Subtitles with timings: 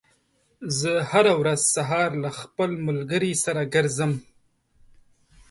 [0.79, 4.11] زه هره ورځ سهار له خپل ملګري سره ګرځم.